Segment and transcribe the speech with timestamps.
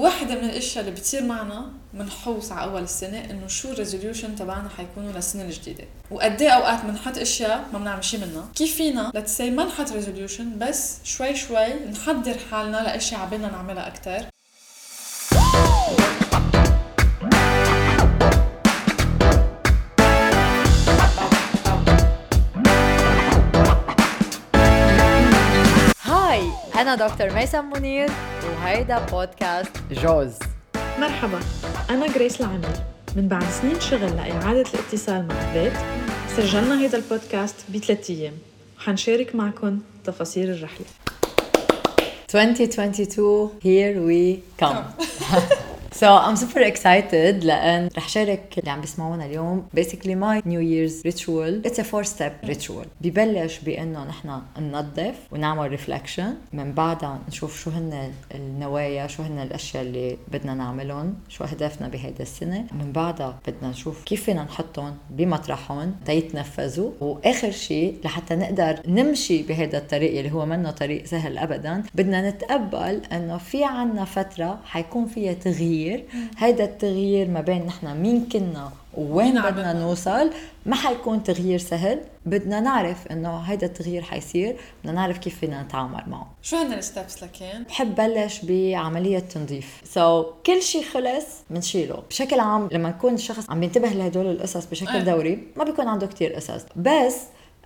[0.00, 4.68] واحدة من الأشياء اللي بتصير معنا بنحوس على أول السنة إنه شو ال resolution تبعنا
[4.68, 5.84] حيكونوا للسنة الجديدة.
[6.10, 8.48] وقد إيه أوقات بنحط أشياء ما بنعمل شيء منها.
[8.54, 14.26] كيف فينا؟ let's ما نحط resolution بس شوي شوي نحضر حالنا لأشياء عبالنا نعملها أكثر
[26.86, 28.10] أنا دكتور ميسم منير
[28.44, 30.38] وهيدا بودكاست جوز.
[30.98, 31.40] مرحبا
[31.90, 32.76] أنا جريس العمير
[33.16, 35.72] من بعد سنين شغل لإعادة الاتصال مع البيت
[36.36, 38.34] سجلنا هيدا البودكاست بثلاث أيام.
[38.78, 40.86] وحنشارك معكم تفاصيل الرحلة.
[42.34, 44.84] 2022 here we come.
[46.00, 47.44] So I'm super excited.
[47.44, 49.66] لأن رح شارك اللي عم بيسمعونا اليوم.
[49.76, 51.66] Basically my New Year's ritual.
[51.66, 52.86] It's a four step ritual.
[53.00, 56.52] ببلش بأنه نحن ننظف ونعمل reflection.
[56.52, 62.22] من بعدها نشوف شو هن النوايا شو هن الأشياء اللي بدنا نعملهم شو أهدافنا بهيدا
[62.22, 62.64] السنة.
[62.72, 69.78] من بعدها بدنا نشوف كيف فينا نحطهم بمطرحهم تيتنفذوا وآخر شيء لحتى نقدر نمشي بهذا
[69.78, 75.32] الطريق اللي هو منه طريق سهل أبدا بدنا نتقبل أنه في عنا فترة حيكون فيها
[75.32, 75.85] تغيير.
[75.86, 76.04] تغيير
[76.38, 80.30] هيدا التغيير ما بين نحن مين كنا وين بدنا نوصل
[80.66, 82.00] ما حيكون تغيير سهل.
[82.26, 84.56] بدنا نعرف إنه هيدا التغيير حيصير.
[84.82, 86.30] بدنا نعرف كيف فينا نتعامل معه.
[86.42, 89.80] شو هن الستبس لكن بحب بلش بعملية تنظيف.
[89.84, 94.66] سو so, كل شيء خلص بنشيله بشكل عام لما يكون الشخص عم ينتبه لهدول القصص
[94.66, 95.02] بشكل أه.
[95.02, 96.62] دوري ما بيكون عنده كتير قصص.
[96.76, 97.16] بس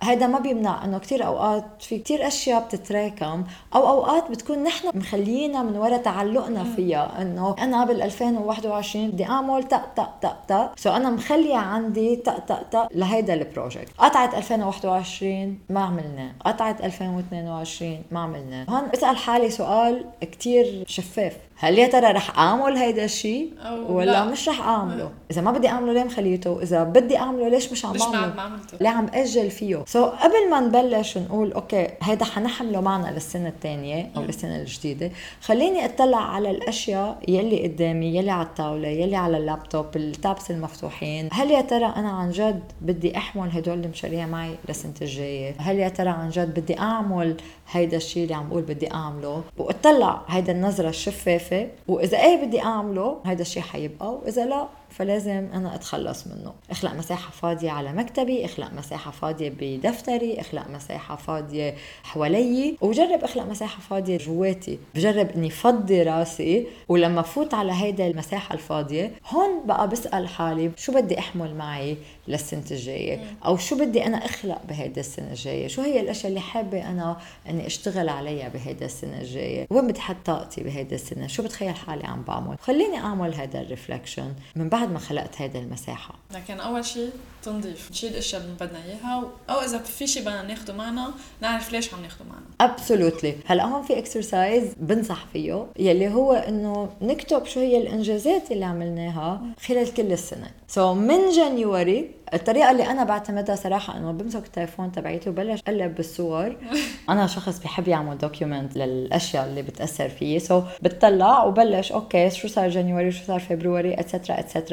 [0.03, 3.43] هذا ما بيمنع إنه كثير أوقات في كثير أشياء بتتراكم
[3.75, 9.63] أو أوقات بتكون نحن مخلينا من وراء تعلقنا فيها إنه أنا بال 2021 بدي أعمل
[9.63, 14.35] تق تق تق تق so أنا مخلية عندي تق تق تق لهيدا ال project قطعت
[14.35, 21.33] 2021 ما عملناه قطعت 2022 ما عملناه هون بسأل حالي سؤال كثير شفاف.
[21.57, 23.53] هل يا ترى رح أعمل هيدا الشيء
[23.89, 24.25] ولا لا.
[24.25, 27.93] مش رح أعمله؟ إذا ما بدي أعمله ليه مخليته؟ إذا بدي أعمله ليش مش عم
[27.93, 28.33] بعمله؟
[28.81, 34.11] ليه عم أجل فيه؟ so, قبل ما نبلش نقول okay هيدا حنحمله معنا للسنة الثانية
[34.17, 35.11] أو للسنة الجديدة.
[35.41, 41.29] خليني أطلع على الأشياء يلي قدامي يلي على الطاولة يلي على اللابتوب ال tabs المفتوحين.
[41.31, 45.89] هل يا ترى أنا عن جد بدي أحمل هدول المشاريع معي للسنة الجاية؟ هل يا
[45.89, 47.37] ترى عن جد بدي أعمل
[47.71, 53.17] هيدا الشيء اللي عم بقول بدي أعمله؟ وأطلع هيدا النظرة الشفافة وإذا إيه بدي أعمله
[53.25, 56.53] هيدا الشيء حيبقى وإذا لا فلازم أنا أتخلص منه.
[56.71, 62.77] اخلق مساحة فاضية على مكتبي اخلق مساحة فاضية بدفتري اخلق مساحة فاضية حوالي.
[62.81, 64.79] وجرب اخلق مساحة فاضية جواتي.
[64.95, 66.67] بجرب إني فضي راسي.
[66.89, 71.97] ولما فوت على هيدا المساحة الفاضية هون بقى بسأل حالي شو بدي أحمل معي
[72.27, 76.89] للسنة الجاية؟ أو شو بدي أنا أخلق بهيدا السنة الجاية؟ شو هي الأشياء اللي حابة
[76.89, 77.17] أنا
[77.49, 82.03] إني أشتغل عليها بهيدا السنة الجاية؟ وين بدي أحط طاقتي بهيدا السنة؟ شو بتخيل حالي
[82.03, 86.15] عم بعمل؟ خليني أعمل هذا ال reflection من بعد ما خلقت هيدا المساحة.
[86.33, 87.09] لكن أول شيء
[87.43, 91.93] تنظيف نشيل الاشياء اللي بدنا إياها أو إذا في شيء بدنا ناخده معنا نعرف ليش
[91.93, 92.71] عم ناخده معنا.
[92.71, 98.65] absolutely هلأ هون في exercise بنصح فيه يلي هو إنه نكتب شو هي الإنجازات اللي
[98.65, 100.47] عملناها خلال كل السنة.
[100.67, 106.55] so من January الطريقة اللي أنا بعتمدها صراحة إنه بمسك التليفون تبعيتي وبلش أقلب بالصور.
[107.09, 110.39] أنا شخص بحب يعمل document للأشياء اللي بتأثر فيي.
[110.39, 114.70] so بتطلع وبلش okay شو صار January شو صار فبراير etcetera etcetera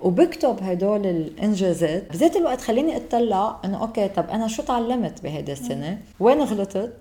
[0.00, 2.12] وبكتب هدول الإنجازات.
[2.12, 6.94] بذات الوقت خليني أطلع إنه okay طب أنا شو تعلمت بهيدي السنة؟ وين غلطت؟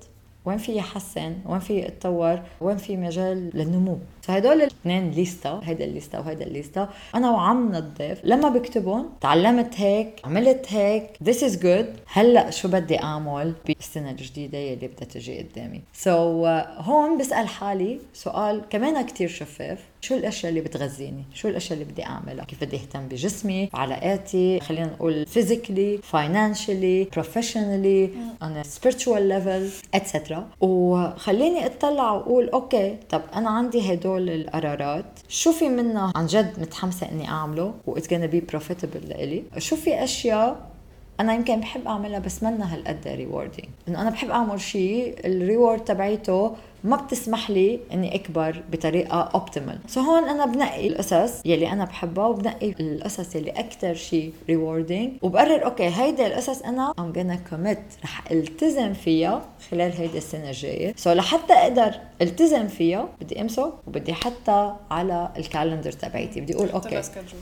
[0.48, 3.98] وين في يحسن وين في اتطور وين في مجال للنمو.
[4.22, 6.90] فهدول الاثنين ليستا هيدا الليستا وهيدا الليستا.
[7.16, 8.22] أنا وعم نظف.
[8.24, 11.86] لما بكتبهم تعلمت هيك عملت هيك this is good.
[12.14, 15.82] هلأ شو بدي أعمل؟ بالسنة الجديدة يلي بدها تجي قدامي.
[15.94, 19.80] so, uh, هون بسأل حالي سؤال كمان كتير شفاف.
[20.02, 24.86] شو الأشياء اللي بتغذيني؟ شو الأشياء اللي بدي أعملها؟ كيف بدي أهتم بجسمي بعلاقاتي خلينا
[24.86, 28.10] نقول physically financially professionally
[28.42, 29.64] on a spiritual level
[29.94, 35.06] etc وخليني أطلع وأقول okay طب أنا عندي هدول القرارات.
[35.30, 39.44] شو في منها عن جد متحمسة إني أعمله و it's be profitable لإلي.
[39.58, 40.78] شو في أشياء
[41.20, 45.80] أنا يمكن بحب أعملها بس منا هالقد rewarding إنه أنا بحب أعمل شيء ال reward
[45.80, 46.56] تبعيته
[46.88, 52.28] ما بتسمح لي إني أكبر بطريقة optimal so هون أنا بنقي القصص يلي أنا بحبها
[52.28, 58.32] وبنقي القصص يلي أكثر شيء rewarding وبقرر okay هيدا القصص أنا I'm gonna commit رح
[58.32, 59.42] التزم فيها
[59.72, 60.94] خلال هيدي السنة الجاية.
[60.98, 66.42] so لحتى أقدر التزم فيها بدي أمسك وبدي احطها على ال calendar تبعيتي.
[66.42, 67.02] بدي أقول okay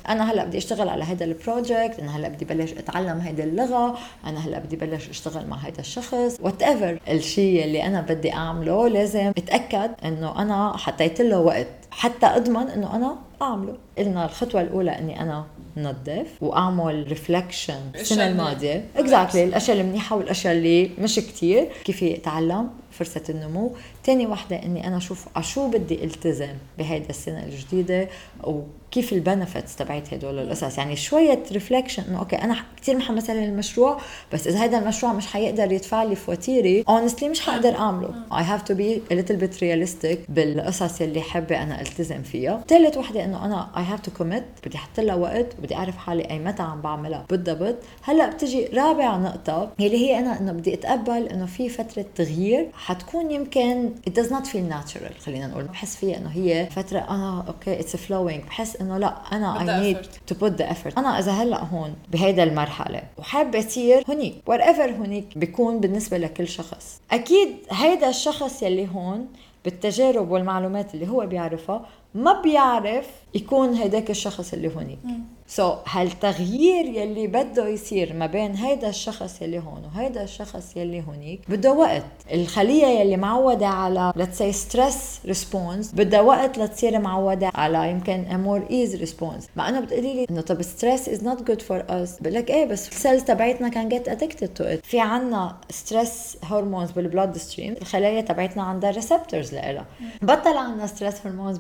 [0.09, 3.97] أنا هلأ بدي أشتغل على هيدا ال project أنا هلأ بدي بلش أتعلم هيدا اللغة
[4.25, 6.37] أنا هلأ بدي بلش أشتغل مع هيدا الشخص.
[6.41, 12.69] whatever الشيء اللي أنا بدي أعمله لازم أتأكد إنه أنا حطيت له وقت حتى أضمن
[12.69, 13.77] إنه أنا أعمله.
[13.97, 15.45] قلنا الخطوة الأولى إني أنا
[15.77, 18.85] نظف وأعمل reflection السنة الماضية.
[18.95, 23.71] exactly الأشياء المنيحة والأشياء اللي مش كتير كيف اتعلم فرصة النمو.
[24.03, 28.09] تاني وحدة إني أنا أشوف شو بدي التزم بهيدا السنة الجديدة
[28.43, 30.77] وكيف ال benefits تبعت هدول القصص.
[30.77, 33.97] يعني شوية reflection إنه okay أنا كثير محمسة للمشروع
[34.33, 38.13] بس إذا هذا المشروع مش حيقدر يدفع لي فواتيري honestly مش حقدر أعمله.
[38.31, 42.63] I have to be a little bit realistic بالقصص اللي حابة أنا التزم فيها.
[42.67, 46.29] ثالث وحدة إنه أنا I have to commit بدي أحط لها وقت بدي أعرف حالي
[46.29, 47.25] أي متى عم بعملها.
[47.29, 52.69] بالضبط هلأ بتجي رابع نقطة يلي هي أنا إنه بدي أتقبل إنه في فترة تغيير
[52.85, 55.63] حتكون يمكن it does not feel natural خلينا نقول.
[55.63, 58.45] بحس فيها إنه هي فترة أنا okay it's flowing.
[58.47, 60.97] بحس إنه لا أنا I need to put the effort.
[60.97, 67.01] أنا إذا هلأ هون بهيدا المرحلة وحابة أصير هنيك wherever هنيك بيكون بالنسبة لكل شخص.
[67.11, 69.27] أكيد هيدا الشخص يلي هون
[69.65, 71.85] بالتجارب والمعلومات اللي هو بيعرفها
[72.15, 74.99] ما بيعرف يكون هيداك الشخص اللي هونيك.
[75.47, 81.03] so, so, هالتغيير يلي بده يصير ما بين هيدا الشخص يلي هون وهيدا الشخص يلي
[81.07, 82.03] هونيك بده وقت.
[82.33, 88.47] الخلية يلي معودة على let's say stress response بدها وقت لتصير معودة على يمكن a
[88.47, 89.43] more ease response.
[89.55, 92.21] مع انه بتقولي لي إنه طب stress is not good for us.
[92.21, 94.83] بقول لك إيه بس ال cells تبعتنا can get addicted to it.
[94.83, 99.85] في عنا stress hormones بال bloodstream الخلايا تبعتنا عندها receptors لها
[100.21, 101.57] بطل عنا stress hormones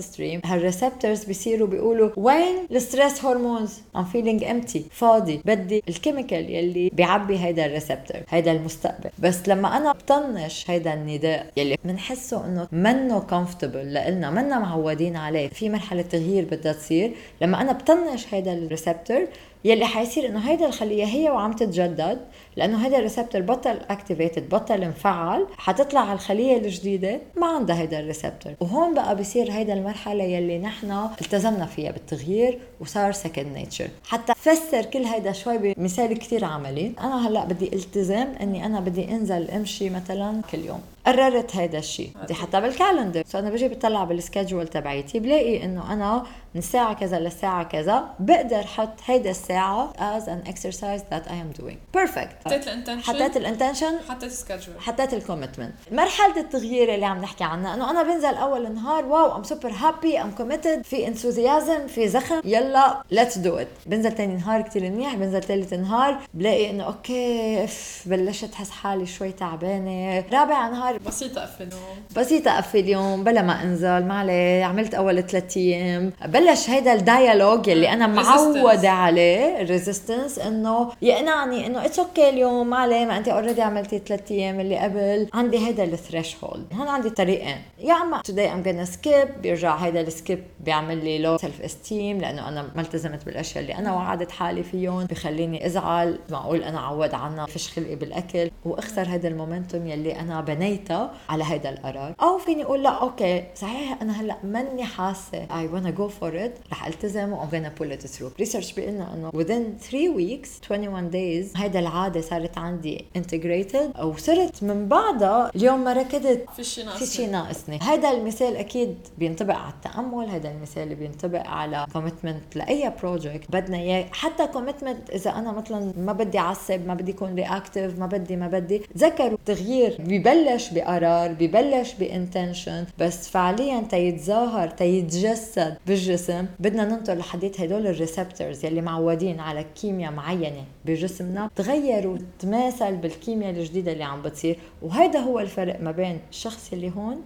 [0.00, 5.95] stream هال receptors بيصيروا بيقولوا وين ال stress hormones I'm feeling empty فاضي بدي ال
[5.95, 9.10] chemical يلي بيعبي هيدا ال receptor هيدا المستقبل.
[9.18, 15.48] بس لما أنا بطنش هيدا النداء يلي بنحسه إنه منه comfortable لنا منا معودين عليه
[15.48, 17.12] في مرحلة تغيير بدها تصير.
[17.40, 19.26] لما أنا بطنش هيدا ال receptor
[19.64, 22.18] يلي حيصير إنه هيدا الخلية هي وعم تتجدد
[22.56, 28.00] لأنه هيدا ال receptor بطل activated بطل مفعل حتطلع على الخلية الجديدة ما عندها هيدا
[28.00, 33.88] ال receptor وهون بقى بصير هيدا المرحلة يلي نحن التزمنا فيها بالتغيير وصار second nature
[34.08, 36.92] حتى فسر كل هيدا شوي بمثال كتير عملي.
[37.00, 40.80] أنا هلأ بدي التزم إني أنا بدي أنزل أمشي مثلا كل يوم.
[41.08, 43.22] قررت هيدا الشيء بدي حطه بالـ calendar.
[43.26, 46.24] so أنا بجي بطلع بال schedule تبعيتي بلاقي إنه أنا
[46.54, 51.60] من الساعة كذا للساعة كذا بقدر حط هيدا الساعة as an exercise that I am
[51.60, 51.76] doing.
[51.98, 52.46] Perfect.
[52.46, 57.74] حطيت الانتنشن حطيت الانتنشن حطيت السكجول حطيت الكوميتمنت مرحلة التغيير اللي عم نحكي عنها.
[57.74, 62.40] إنه أنا بنزل أول النهار wow I'm super happy I'm committed في enthusiasm في زخم.
[62.44, 67.66] يلا let's do it بنزل تاني نهار كتير منيح بنزل ثالث نهار بلاقي إنه okay
[68.06, 70.24] بلشت أحس حالي شوي تعبانة.
[70.32, 71.62] رابع نهار بسيطة أقفل.
[71.62, 76.12] اليوم بسيطة أقفل اليوم بلا ما أنزل ما عليه عملت أول ثلاث أيام.
[76.24, 82.28] بلش هيدا ال dialogue اللي أنا معودة عليه ال resistance إنه يقنعني إنه it's okay
[82.28, 85.28] اليوم ما عليه ما انت already عملتي ثلاث أيام اللي قبل.
[85.34, 87.56] عندي هيدا ال threshold هون عندي طريقين.
[87.78, 92.48] يا إما today I'm gonna skip بيرجع هيدا ال skip بيعمل لي low self-esteem لأنه
[92.48, 95.04] أنا ما التزمت بالأشياء اللي أنا وعدت حالي فيهم.
[95.04, 98.50] بخليني أزعل معقول أنا عود عنها فيش خلقي بالأكل.
[98.64, 100.40] وأخسر هيدا ال momentum يلي أنا
[100.88, 105.46] بنيتها على هيدا القرار أو فيني أقول لا okay صحيح أنا هلأ ماني حاسة.
[105.46, 106.72] I wanna go for it.
[106.72, 108.38] رح التزم و I'm gonna pull it through.
[108.38, 114.00] research بيقولنا إنه within 3 weeks 21 days هيدا العادة صارت عندي integrated.
[114.00, 116.44] وصرت من بعدها اليوم ما ركضت.
[116.56, 117.78] في شيء في ناقص شيء ناقصني.
[117.82, 120.28] هذا المثال أكيد بينطبق على التأمل.
[120.28, 124.06] هذا المثال بينطبق على commitment لأي project بدنا إياه.
[124.12, 128.48] حتى commitment إذا أنا مثلا ما بدي أعصب ما بدي اكون reactive ما بدي ما
[128.48, 128.78] بدي.
[128.78, 137.60] تذكروا التغيير ببلش بقرار ببلش ب intention بس فعليا تيتظاهر تيتجسد بالجسم بدنا ننطر لحديت
[137.60, 144.22] هدول ال receptors يلي معودين على كيمياء معينة بجسمنا تغير وتماثل بالكيمياء الجديدة اللي عم
[144.22, 147.22] بتصير وهذا هو الفرق ما بين الشخص اللي هون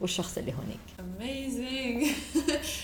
[0.00, 0.80] والشخص اللي هونيك
[1.20, 2.02] amazing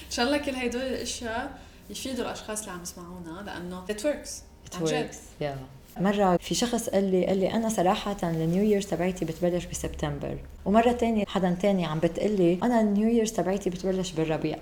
[0.07, 1.59] إن شاء الله كل هدول الأشياء
[1.91, 4.31] يفيدوا الأشخاص اللي عم يسمعونا لأنه it works
[4.73, 5.09] It عن جد.
[5.11, 5.43] works.
[5.45, 5.78] Yeah.
[6.01, 10.39] مرة في شخص قال لي قال لي أنا صراحة ال New Year's تبعتي بتبلش بسبتمبر.
[10.65, 14.59] ومرة تانية حدا تاني عم بتقلي أنا ال New Year's تبعتي بتبلش بالربيع.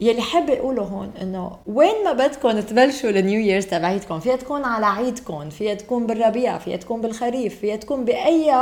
[0.00, 4.64] يلي حابة أقوله هون إنه وين ما بدكم تبلشوا ال New Year's تبعيتكم فيها تكون
[4.64, 8.52] على عيدكم فيها تكون بالربيع فيها تكون بالخريف فيها تكون بأي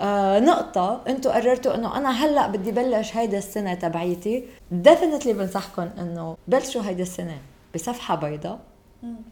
[0.00, 6.36] آه نقطة أنتم قررتوا إنه أنا هلأ بدي بلش هيدا السنة تبعيتي definitely بنصحكم إنه
[6.48, 7.38] بلشوا هيدا السنة
[7.74, 8.58] بصفحة بيضاء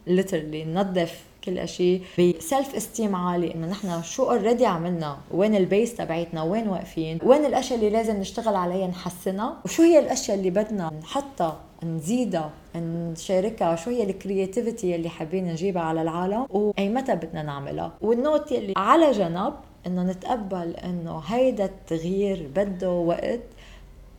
[0.07, 5.95] literally ننظف كل شيء ب self-esteem عالي إنه نحن شو already عملنا وين ال base
[5.95, 10.91] تبعتنا وين واقفين وين الأشياء اللي لازم نشتغل عليها نحسنها وشو هي الأشياء اللي بدنا
[11.01, 17.43] نحطها نزيدها نشاركها شو هي ال creativity اللي حابين نجيبها على العالم وأي متى بدنا
[17.43, 17.91] نعملها.
[18.01, 19.53] وال note اللي على جنب
[19.87, 23.41] إنه نتقبل إنه هيدا التغيير بده وقت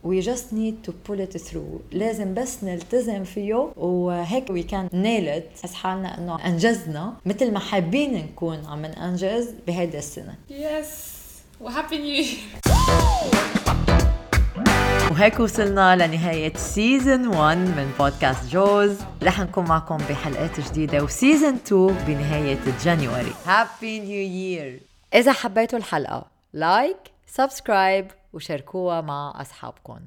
[0.03, 1.81] we just need to pull it through.
[1.91, 5.59] لازم بس نلتزم فيه وهيك we can nail it.
[5.59, 10.35] نحس حالنا إنه أنجزنا مثل ما حابين نكون عم ننجز بهيدي السنة.
[10.49, 11.17] يس
[11.61, 12.25] و happy new
[15.11, 21.55] وهيك وصلنا لنهاية season 1 من بودكاست جوز رح نكون معكم بحلقات جديدة و season
[21.55, 24.79] 2 بنهاية January happy new year
[25.13, 26.97] إذا حبيتوا الحلقة like
[27.27, 28.07] subscribe
[28.37, 29.99] وشاركوها مع أصحابكم